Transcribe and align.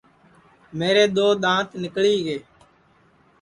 میرے 0.77 1.05
دؔو 1.15 1.27
دؔانٚت 1.43 1.69
نکلی 1.83 2.15
ہے 2.27 2.37